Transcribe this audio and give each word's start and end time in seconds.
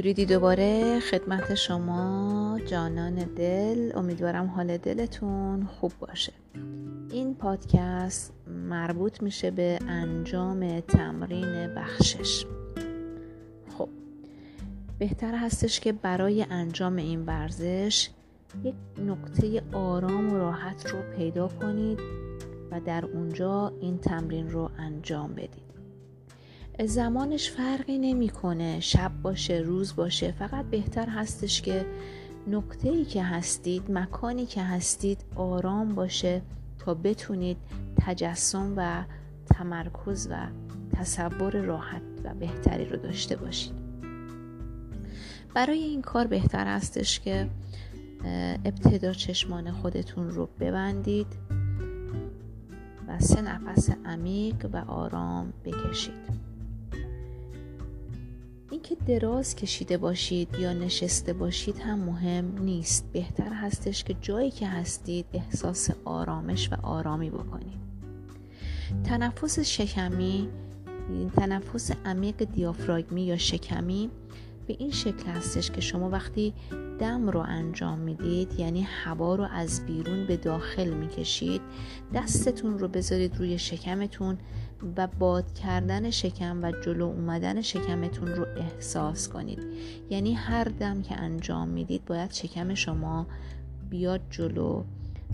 دریدی 0.00 0.26
دوباره. 0.26 1.00
خدمت 1.00 1.54
شما 1.54 2.60
جانان 2.66 3.14
دل. 3.14 3.92
امیدوارم 3.94 4.46
حال 4.46 4.76
دلتون 4.76 5.64
خوب 5.64 5.92
باشه. 6.00 6.32
این 7.10 7.34
پادکست 7.34 8.32
مربوط 8.46 9.22
میشه 9.22 9.50
به 9.50 9.78
انجام 9.88 10.80
تمرین 10.80 11.74
بخشش. 11.74 12.46
خب 13.78 13.88
بهتر 14.98 15.34
هستش 15.34 15.80
که 15.80 15.92
برای 15.92 16.46
انجام 16.50 16.96
این 16.96 17.26
ورزش 17.26 18.10
یک 18.64 18.74
نقطه 19.06 19.62
آرام 19.72 20.32
و 20.32 20.36
راحت 20.36 20.86
رو 20.90 20.98
پیدا 21.16 21.48
کنید 21.48 22.00
و 22.70 22.80
در 22.80 23.06
اونجا 23.06 23.72
این 23.80 23.98
تمرین 23.98 24.50
رو 24.50 24.70
انجام 24.78 25.34
بدید. 25.34 25.69
زمانش 26.86 27.50
فرقی 27.50 27.98
نمی‌کنه. 27.98 28.80
شب 28.80 29.12
باشه 29.22 29.54
روز 29.54 29.96
باشه. 29.96 30.32
فقط 30.32 30.64
بهتر 30.64 31.08
هستش 31.08 31.62
که 31.62 31.86
نقطه 32.46 32.88
ای 32.88 33.04
که 33.04 33.22
هستید 33.22 33.90
مکانی 33.90 34.46
که 34.46 34.62
هستید 34.62 35.24
آرام 35.36 35.94
باشه 35.94 36.42
تا 36.78 36.94
بتونید 36.94 37.56
تجسم 38.00 38.74
و 38.76 39.04
تمرکز 39.46 40.28
و 40.30 40.46
تصور 40.92 41.56
راحت 41.56 42.02
و 42.24 42.34
بهتری 42.34 42.84
رو 42.84 42.96
داشته 42.96 43.36
باشید. 43.36 43.72
برای 45.54 45.78
این 45.78 46.02
کار 46.02 46.26
بهتر 46.26 46.66
هستش 46.66 47.20
که 47.20 47.48
ابتدا 48.64 49.12
چشمان 49.12 49.70
خودتون 49.70 50.30
رو 50.30 50.48
ببندید 50.60 51.26
و 53.08 53.18
سه 53.18 53.42
نفس 53.42 53.90
عمیق 54.04 54.66
و 54.72 54.76
آرام 54.76 55.52
بکشید. 55.64 56.49
اینکه 58.70 58.96
دراز 59.06 59.56
کشیده 59.56 59.96
باشید 59.96 60.58
یا 60.58 60.72
نشسته 60.72 61.32
باشید 61.32 61.78
هم 61.78 61.98
مهم 61.98 62.58
نیست. 62.58 63.12
بهتر 63.12 63.52
هستش 63.52 64.04
که 64.04 64.14
جایی 64.20 64.50
که 64.50 64.66
هستید 64.68 65.26
احساس 65.32 65.90
آرامش 66.04 66.72
و 66.72 66.76
آرامی 66.82 67.30
بکنید. 67.30 67.80
تنفس 69.04 69.58
شکمی 69.58 70.48
تنفس 71.36 71.90
عمیق 72.04 72.36
دیافراگمی 72.44 73.22
یا 73.22 73.36
شکمی 73.36 74.10
به 74.66 74.76
این 74.78 74.90
شکل 74.90 75.26
هستش 75.26 75.70
که 75.70 75.80
شما 75.80 76.10
وقتی 76.10 76.54
دم 77.00 77.28
رو 77.28 77.40
انجام 77.40 77.98
می‌دید 77.98 78.60
یعنی 78.60 78.82
هوا 78.82 79.34
رو 79.34 79.46
از 79.52 79.86
بیرون 79.86 80.26
به 80.26 80.36
داخل 80.36 80.90
می‌کشید. 80.90 81.60
دستتون 82.14 82.78
رو 82.78 82.88
بذارید 82.88 83.36
روی 83.36 83.58
شکمتون 83.58 84.38
و 84.96 85.06
باد 85.06 85.54
کردن 85.54 86.10
شکم 86.10 86.62
و 86.62 86.72
جلو 86.72 87.04
اومدن 87.04 87.60
شکمتون 87.60 88.28
رو 88.28 88.46
احساس 88.56 89.28
کنید. 89.28 89.66
یعنی 90.10 90.34
هر 90.34 90.64
دم 90.64 91.02
که 91.02 91.16
انجام 91.16 91.68
می‌دید 91.68 92.04
باید 92.04 92.32
شکم 92.32 92.74
شما 92.74 93.26
بیاد 93.90 94.20
جلو 94.30 94.84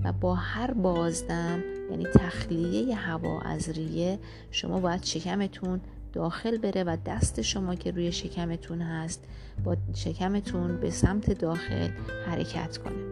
و 0.04 0.12
با 0.12 0.34
هر 0.34 0.70
بازدم 0.70 1.62
یعنی 1.90 2.04
تخلیه 2.04 2.94
هوا 2.94 3.40
از 3.40 3.68
ریه 3.68 4.18
شما 4.50 4.80
باید 4.80 5.04
شکمتون 5.04 5.80
داخل 6.16 6.58
بره 6.58 6.84
و 6.84 6.96
دست 7.06 7.42
شما 7.42 7.74
که 7.74 7.90
روی 7.90 8.12
شکمتون 8.12 8.82
هست 8.82 9.24
با 9.64 9.76
شکمتون 9.94 10.80
به 10.80 10.90
سمت 10.90 11.30
داخل 11.30 11.90
حرکت 12.26 12.78
کنه. 12.78 13.04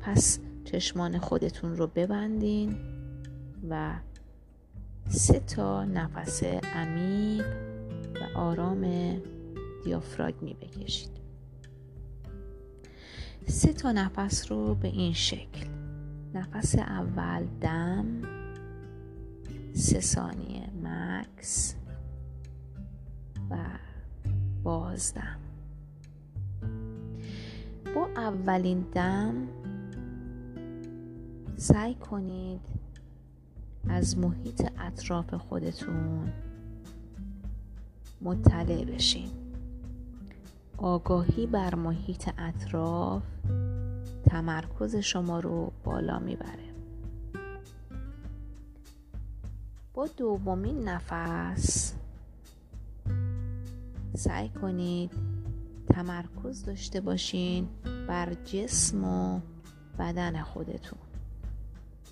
پس 0.00 0.38
چشمان 0.64 1.18
خودتون 1.18 1.76
رو 1.76 1.86
ببندین 1.86 2.76
و 3.70 3.94
سه 5.08 5.40
تا 5.40 5.84
نفس 5.84 6.42
عمیق 6.74 7.46
و 8.14 8.38
آرام 8.38 8.86
دیافراگمی 9.84 10.54
بکشید 10.54 11.10
سه 13.46 13.72
تا 13.72 13.92
نفس 13.92 14.52
رو 14.52 14.74
به 14.74 14.88
این 14.88 15.12
شکل. 15.12 15.66
نفس 16.34 16.74
اول 16.78 17.46
دم 17.60 18.06
سه 19.72 20.00
ثانیه 20.00 20.68
مکس. 20.82 21.74
بازدم 24.94 25.36
با 27.94 28.08
اولین 28.16 28.80
دم 28.80 29.34
سعی 31.56 31.94
کنید 31.94 32.60
از 33.88 34.18
محیط 34.18 34.70
اطراف 34.78 35.34
خودتون 35.34 36.32
مطلع 38.22 38.84
بشین. 38.84 39.30
آگاهی 40.76 41.46
بر 41.46 41.74
محیط 41.74 42.30
اطراف 42.38 43.22
تمرکز 44.24 44.96
شما 44.96 45.40
رو 45.40 45.72
بالا 45.84 46.18
می‌بره. 46.18 46.74
با 49.94 50.06
دومین 50.16 50.88
نفس 50.88 51.94
سعی 54.14 54.48
کنید 54.48 55.10
تمرکز 55.88 56.64
داشته 56.64 57.00
باشین 57.00 57.68
بر 58.08 58.34
جسم 58.34 59.04
و 59.04 59.40
بدن 59.98 60.42
خودتون. 60.42 60.98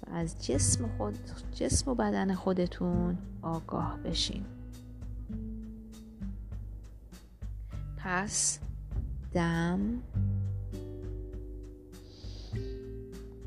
و 0.03 0.15
از 0.15 0.47
جسم, 0.47 0.89
خود، 0.99 1.19
جسم 1.55 1.91
و 1.91 1.95
بدن 1.95 2.35
خودتون 2.35 3.19
آگاه 3.43 3.99
بشین. 4.05 4.45
پس 7.97 8.59
دم 9.33 10.03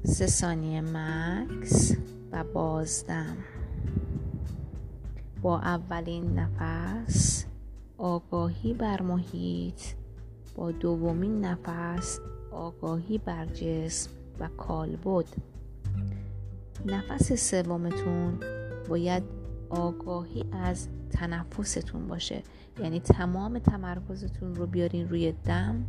سه 0.04 0.28
ثانیه 0.28 0.82
مکس 0.82 1.96
و 2.32 2.44
بازدم. 2.44 3.38
با 5.42 5.60
اولین 5.60 6.40
نفس 6.40 7.46
آگاهی 7.98 8.74
بر 8.74 9.02
محیط 9.02 9.82
با 10.56 10.72
دومین 10.72 11.46
نفس 11.46 12.20
آگاهی 12.52 13.18
بر 13.18 13.46
جسم 13.46 14.12
و 14.40 14.48
کالبد 14.48 15.26
نفس 16.86 17.34
سومتون 17.34 18.40
باید 18.90 19.24
آگاهی 19.70 20.46
از 20.52 20.88
تنفستون 21.10 22.08
باشه. 22.08 22.44
یعنی 22.80 23.00
تمام 23.00 23.60
تمرکزتون 23.60 24.56
رو 24.56 24.68
بیارین 24.68 25.10
روی 25.10 25.32
دم 25.32 25.86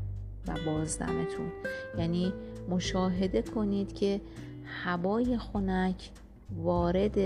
و 0.49 0.55
بازدمتون. 0.67 1.53
یعنی 1.99 2.33
مشاهده 2.69 3.43
کنید 3.43 3.93
که 3.93 4.21
هوای 4.65 5.39
خنک 5.39 6.11
وارد 6.57 7.19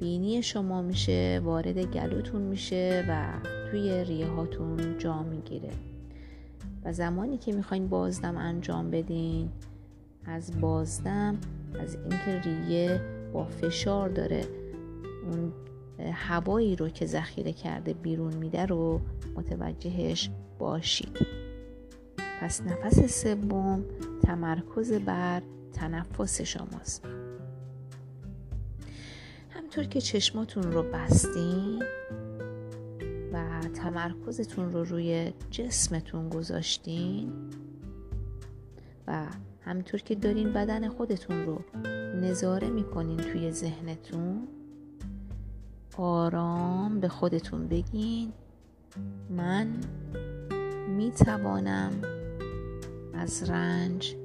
بینی 0.00 0.42
شما 0.42 0.82
میشه 0.82 1.40
وارد 1.44 1.78
گلوتون 1.78 2.42
میشه 2.42 3.04
و 3.08 3.32
توی 3.72 4.04
ریه 4.04 4.26
هاتون 4.26 4.98
جا 4.98 5.22
می‌گیره. 5.22 5.70
و 6.84 6.92
زمانی 6.92 7.38
که 7.38 7.52
می‌خواین 7.52 7.88
بازدم 7.88 8.36
انجام 8.36 8.90
بدین 8.90 9.50
از 10.24 10.60
بازدم 10.60 11.38
از 11.80 11.94
اینکه 11.94 12.40
ریه 12.40 13.00
با 13.32 13.44
فشار 13.44 14.08
داره 14.08 14.44
اون 15.24 15.52
هوایی 16.12 16.76
رو 16.76 16.88
که 16.88 17.06
ذخیره 17.06 17.52
کرده 17.52 17.92
بیرون 17.92 18.34
میده 18.34 18.66
رو 18.66 19.00
متوجهش 19.36 20.30
باشید. 20.58 21.18
پس 22.40 22.62
نفس 22.62 23.22
سوم 23.22 23.84
تمرکز 24.22 24.92
بر 24.92 25.42
تنفس 25.72 26.40
شماست. 26.40 27.04
همطور 29.50 29.84
که 29.84 30.00
چشماتون 30.00 30.62
رو 30.62 30.82
بستین 30.82 31.82
تمرکزتون 33.68 34.72
رو 34.72 34.84
روی 34.84 35.32
جسمتون 35.50 36.28
گذاشتین 36.28 37.32
و 39.06 39.26
همطور 39.60 40.00
که 40.00 40.14
دارین 40.14 40.52
بدن 40.52 40.88
خودتون 40.88 41.46
رو 41.46 41.60
نظاره 42.20 42.70
می‌کنین 42.70 43.16
توی 43.16 43.52
ذهنتون 43.52 44.48
آرام 45.96 47.00
به 47.00 47.08
خودتون 47.08 47.68
بگین. 47.68 48.32
من 49.30 49.68
می‌توانم 50.88 51.90
از 53.14 53.50
رنج 53.50 54.16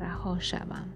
رها 0.00 0.38
شوم. 0.38 0.88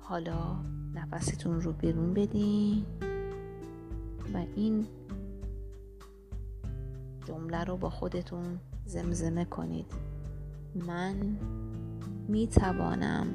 حالا 0.00 0.56
نفستون 0.94 1.60
رو 1.60 1.72
بیرون 1.72 2.14
بدین. 2.14 2.84
و 4.34 4.44
این 4.56 4.86
جمله 7.24 7.64
رو 7.64 7.76
با 7.76 7.90
خودتون 7.90 8.58
زمزمه 8.84 9.44
کنید. 9.44 9.92
من 10.74 11.38
می 12.28 12.46
توانم 12.46 13.26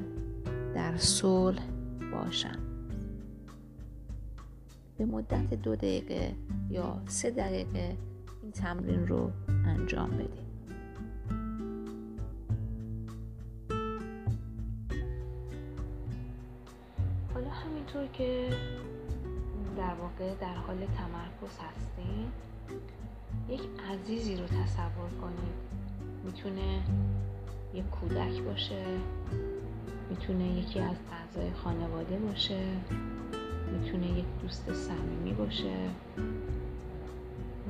در 0.74 0.96
صلح 0.96 1.62
باشم. 2.12 2.58
به 4.98 5.04
مدت 5.04 5.54
دو 5.54 5.76
دقیقه 5.76 6.34
یا 6.70 7.02
سه 7.06 7.30
دقیقه 7.30 7.96
این 8.42 8.52
تمرین 8.52 9.06
رو 9.06 9.30
انجام 9.48 10.10
بدید 10.10 10.48
حالا 17.34 17.50
همینطور 17.50 18.06
که 18.06 18.50
واقع 20.00 20.34
در 20.34 20.54
حال 20.54 20.76
تمرکز 20.76 21.58
هستین 21.58 22.26
یک 23.48 23.60
عزیزی 23.92 24.36
رو 24.36 24.46
تصور 24.46 25.10
کنید. 25.20 25.68
می‌تونه 26.24 26.82
یک 27.74 27.90
کودک 27.90 28.42
باشه 28.42 28.84
می‌تونه 30.10 30.44
یکی 30.44 30.80
از 30.80 30.96
اعضای 31.12 31.52
خانواده 31.52 32.18
باشه 32.18 32.60
می‌تونه 33.72 34.06
یک 34.06 34.24
دوست 34.42 34.72
صمیمی 34.72 35.32
باشه 35.32 35.76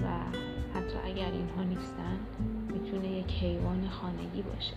و 0.02 0.08
حتی 0.74 0.98
اگر 1.04 1.30
اینها 1.30 1.62
نیستن 1.62 2.18
می‌تونه 2.72 3.08
یک 3.08 3.30
حیوان 3.30 3.88
خانگی 3.88 4.42
باشه. 4.42 4.74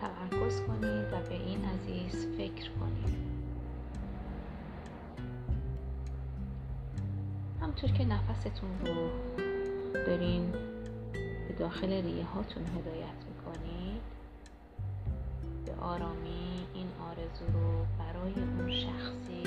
تمرکز 0.00 0.60
کنید 0.60 1.12
و 1.12 1.28
به 1.28 1.34
این 1.34 1.64
عزیز 1.64 2.26
فکر 2.36 2.70
کنید. 2.70 3.35
همطور 7.76 7.90
که 7.98 8.04
نفستون 8.04 8.70
رو 8.86 9.10
دارین 10.06 10.52
به 11.48 11.54
داخل 11.58 11.92
ریه 11.92 12.24
هاتون 12.24 12.62
هدایت 12.62 13.18
می‌کنید 13.28 14.02
به 15.66 15.74
آرامی 15.74 16.66
این 16.74 16.86
آرزو 17.10 17.44
رو 17.52 17.86
برای 17.98 18.32
اون 18.32 18.70
شخصی 18.70 19.42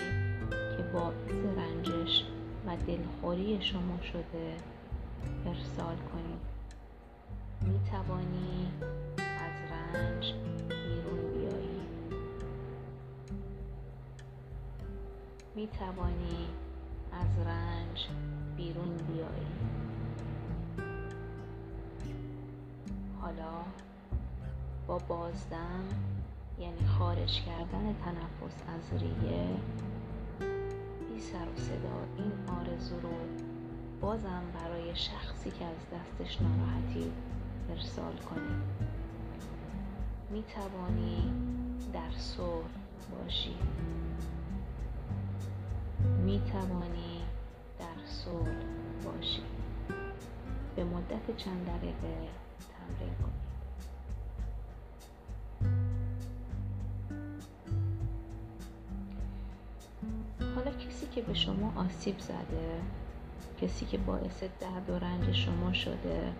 که 0.78 0.84
باعث 0.94 1.32
رنجش 1.58 2.24
و 2.66 2.78
دلخوری 2.88 3.62
شما 3.62 4.02
شده 4.02 4.56
ارسال 5.46 5.96
کنید. 5.96 6.42
می 7.62 7.80
توانی 7.92 8.72
از 9.18 9.72
رنج 9.72 10.34
بیرون 10.68 11.34
بیایی. 11.34 11.82
می 15.56 15.68
توانی 15.68 16.48
از 17.20 17.48
رنج 17.48 18.08
بیرون 18.58 18.98
بیایی. 18.98 19.48
حالا 23.22 23.64
با 24.88 24.98
بازدم 24.98 25.84
یعنی 26.60 26.88
خارج 27.00 27.42
کردن 27.42 27.96
تنفس 28.06 28.64
از 28.68 29.02
ریه 29.02 29.48
بی 31.10 31.20
سر 31.20 31.48
و 31.56 31.60
صدا 31.60 32.00
این 32.18 32.32
آرزو 32.60 33.00
رو 33.00 33.14
بازم 34.02 34.44
برای 34.54 34.96
شخصی 34.96 35.52
که 35.52 35.66
از 35.66 35.78
دستش 35.94 36.42
ناراحتی 36.42 37.12
ارسال 37.70 38.16
کنید 38.16 38.90
می 40.32 40.44
توانی 40.44 41.34
در 41.94 42.18
صلح 42.18 42.70
باشی. 43.12 43.56
می 46.26 46.42
توانی 46.52 47.09
صلح 48.10 48.56
باشی. 49.06 49.42
به 50.76 50.84
مدت 50.84 51.38
چند 51.38 51.66
دقیقه 51.66 52.30
تمرین 52.70 53.14
کنید 53.16 53.50
حالا 60.56 60.72
کسی 60.72 61.08
که 61.12 61.22
به 61.22 61.34
شما 61.34 61.74
آسیب 61.76 62.20
زده 62.20 62.82
کسی 63.62 63.86
که 63.86 63.98
باعث 63.98 64.44
درد 64.44 64.90
و 64.90 65.00
رنج 65.00 65.32
شما 65.32 65.74
شده 65.74 66.34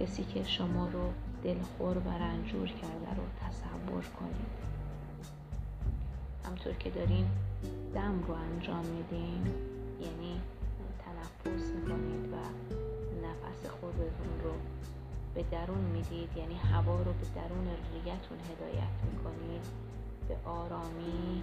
کسی 0.00 0.24
که 0.24 0.44
شما 0.44 0.88
رو 0.88 1.12
دلخور 1.44 1.98
و 1.98 2.10
رنجور 2.10 2.68
کرده 2.68 3.14
رو 3.16 3.22
تصور 3.40 4.04
کنید. 4.04 4.62
همطور 6.44 6.72
که 6.72 6.90
دارین 6.90 7.26
دم 7.94 8.22
رو 8.28 8.34
انجام 8.34 8.84
میدین 8.86 9.71
یعنی 10.00 10.40
تنفس 10.98 11.70
می‌کنید 11.70 12.32
و 12.32 12.36
نفس 13.26 13.66
خودتون 13.80 14.40
رو 14.44 14.52
به 15.34 15.42
درون 15.42 15.78
می‌دید 15.78 16.36
یعنی 16.36 16.54
هوا 16.54 16.96
رو 16.96 17.12
به 17.12 17.26
درون 17.34 17.66
ریتون 17.94 18.38
هدایت 18.50 18.96
می‌کنید 19.12 19.64
به 20.28 20.36
آرامی 20.44 21.42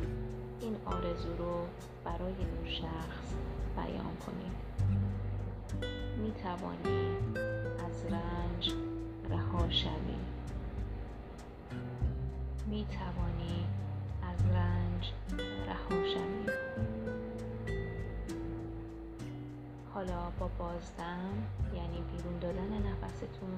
این 0.62 0.76
آرزو 0.86 1.36
رو 1.38 1.66
برای 2.06 2.34
اون 2.34 2.66
شخص 2.66 3.34
بیان 3.76 4.16
کنید. 4.26 4.70
می 6.18 6.32
توانی 6.32 7.18
از 7.86 8.06
رنج 8.06 8.74
رها 9.30 9.70
شوی. 9.70 10.16
می 12.68 12.86
توانی 12.86 13.66
از 14.24 14.46
رنج 14.46 15.14
رها 15.68 16.04
شوی. 16.04 16.99
حالا 20.00 20.32
با 20.40 20.50
بازدم 20.60 21.34
یعنی 21.76 22.04
بیرون 22.12 22.40
دادن 22.40 22.92
نفستون 22.92 23.50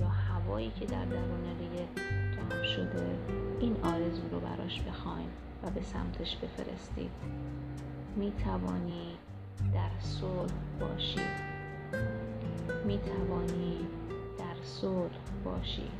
یا 0.00 0.08
هوایی 0.08 0.70
که 0.70 0.86
در 0.86 1.04
درون 1.04 1.44
ریه 1.58 1.88
جمع 2.36 2.62
شده 2.62 3.18
این 3.60 3.76
آرزو 3.84 4.28
رو 4.28 4.40
براش 4.40 4.80
بخواین 4.80 5.28
و 5.62 5.70
به 5.70 5.82
سمتش 5.82 6.36
بفرستید. 6.36 7.10
می 8.16 8.32
توانی 8.44 9.18
در 9.74 9.90
صلح 10.00 10.52
باشی. 10.80 11.20
می 12.84 12.98
توانی 12.98 13.86
در 14.38 14.62
صلح 14.62 15.18
باشی. 15.44 15.90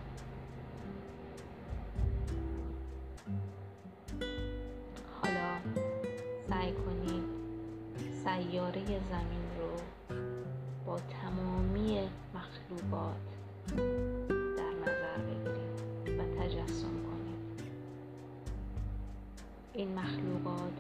حالا 5.22 5.58
سعی 6.48 6.72
کنید 6.72 7.24
سیاره 8.24 8.84
زمین 8.84 9.37
مخلوقات 12.78 13.16
در 14.56 14.72
نظر 14.82 15.18
بگیرید 15.18 16.20
و 16.20 16.40
تجسم 16.40 16.88
کنید 16.88 17.62
این 19.72 19.94
مخلوقات 19.94 20.72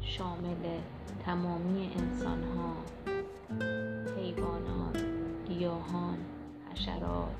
شامل 0.00 0.80
تمامی 1.24 1.90
انسان 1.96 2.44
ها 2.44 2.74
حیوانات 4.16 5.04
گیاهان 5.48 6.18
حشرات 6.72 7.36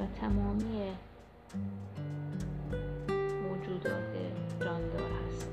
و 0.00 0.06
تمامی 0.20 0.90
موجودات 3.42 4.14
جاندار 4.60 5.10
هست 5.10 5.48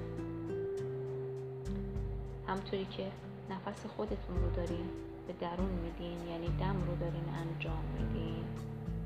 همطوری 2.48 2.86
که 2.86 3.12
نفس 3.50 3.86
خودتون 3.86 4.36
رو 4.44 4.52
دارین 4.56 5.07
به 5.28 5.34
درون 5.42 5.70
میدین 5.70 6.28
یعنی 6.28 6.48
دم 6.48 6.84
رو 6.88 6.96
دارین 6.96 7.26
انجام 7.42 7.84
میدین 8.00 8.44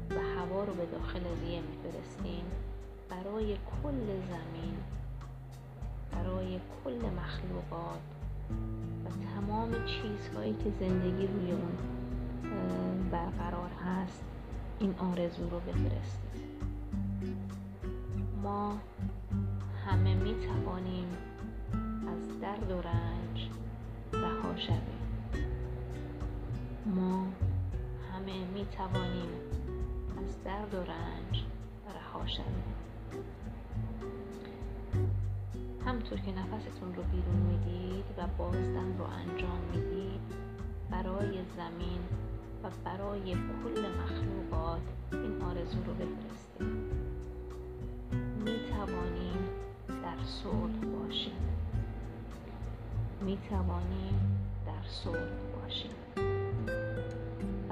و 0.09 0.39
هوا 0.39 0.63
رو 0.63 0.73
به 0.73 0.85
داخل 0.85 1.19
ریه 1.45 1.61
میفرستین. 1.61 2.43
برای 3.09 3.55
کل 3.55 4.05
زمین 4.05 4.77
برای 6.11 6.59
کل 6.83 7.09
مخلوقات 7.09 8.01
و 9.05 9.09
تمام 9.35 9.71
چیزهایی 9.85 10.53
که 10.53 10.71
زندگی 10.79 11.27
روی 11.27 11.51
اون 11.51 11.77
برقرار 13.11 13.69
هست 13.85 14.23
این 14.79 14.95
آرزو 14.97 15.49
رو 15.49 15.59
بفرستید 15.59 16.41
ما 18.43 18.77
همه 19.85 20.15
می 20.15 20.35
توانیم 20.35 21.07
از 22.07 22.39
درد 22.41 22.71
و 22.71 22.81
رنج 22.81 23.49
رها 24.13 24.57
شویم. 24.57 24.90
ما 26.85 27.27
همه 28.13 28.45
می 28.53 28.65
توانیم 28.65 29.29
از 30.17 30.43
درد 30.43 30.73
و 30.73 30.77
رنج 30.77 31.43
رها 31.95 32.27
شویم 32.27 32.63
همطور 35.85 36.19
که 36.19 36.31
نفستون 36.31 36.95
رو 36.95 37.03
بیرون 37.03 37.35
می‌دید 37.35 38.05
و 38.17 38.27
بازدم 38.37 38.97
رو 38.97 39.03
انجام 39.03 39.59
می‌دید 39.73 40.21
برای 40.91 41.43
زمین 41.57 42.01
و 42.63 42.69
برای 42.85 43.33
کل 43.33 43.85
مخلوقات 44.03 44.81
این 45.11 45.41
آرزو 45.41 45.83
رو 45.83 45.93
بفرستید. 45.93 46.91
می 48.45 48.59
توانیم 48.69 49.49
در 49.87 50.23
صلح 50.25 50.79
باشیم. 50.79 51.37
می 53.21 53.37
توانیم 53.49 54.39
در 54.65 54.87
صلح 54.89 55.61
باشیم. 55.61 56.30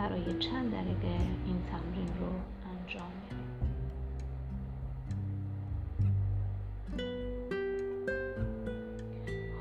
برای 0.09 0.39
چند 0.39 0.71
دقیقه 0.71 1.17
این 1.45 1.63
تمرین 1.71 2.07
رو 2.19 2.29
انجام 2.71 3.11
میدیم. 3.23 3.39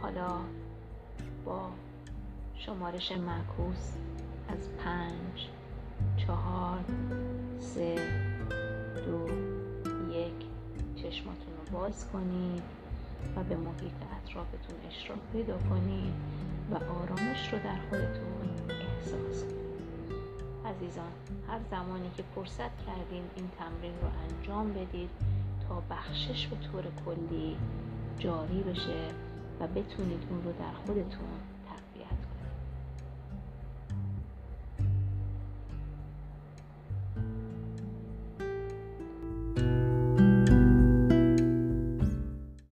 حالا 0.02 0.40
با 1.44 1.70
شمارش 2.54 3.12
معکوس 3.12 3.92
از 4.48 4.68
پنج 4.84 5.48
چهار 6.16 6.84
سه 7.60 7.94
دو 9.06 9.28
یک 10.12 10.46
چشماتون 10.96 11.52
رو 11.56 11.78
باز 11.78 12.08
کنید 12.12 12.62
و 13.36 13.44
به 13.44 13.56
محیط 13.56 13.92
اطرافتون 14.22 14.76
اشراف 14.88 15.18
پیدا 15.32 15.58
کنید 15.58 16.14
و 16.70 16.74
آرامش 16.74 17.52
رو 17.52 17.58
در 17.58 17.78
خودتون 17.90 18.48
احساس 18.68 19.44
کنید. 19.44 19.57
عزیزان 20.78 21.12
هر 21.48 21.60
زمانی 21.70 22.10
که 22.16 22.22
فرصت 22.34 22.86
کردین 22.86 23.22
این 23.36 23.50
تمرین 23.58 23.92
رو 24.02 24.08
انجام 24.24 24.72
بدید 24.72 25.10
تا 25.68 25.82
بخشش 25.90 26.46
به 26.46 26.56
طور 26.56 26.84
کلی 27.06 27.56
جاری 28.18 28.62
بشه 28.62 29.08
و 29.60 29.66
بتونید 29.66 30.26
اون 30.30 30.42
رو 30.44 30.52
در 30.52 30.72
خودتون 30.86 31.28